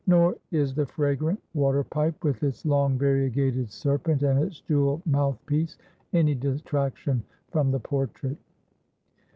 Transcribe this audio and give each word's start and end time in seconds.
Nor 0.07 0.35
is 0.49 0.73
the 0.73 0.87
fragrant 0.87 1.39
water 1.53 1.83
pipe, 1.83 2.23
with 2.23 2.41
its 2.41 2.65
long 2.65 2.97
variegated 2.97 3.69
serpent, 3.69 4.23
and 4.23 4.39
its 4.43 4.59
jewelled 4.61 5.05
mouth 5.05 5.37
piece, 5.45 5.77
any 6.11 6.33
detraction 6.33 7.23
from 7.51 7.69
the 7.69 7.79
portrait. 7.79 8.37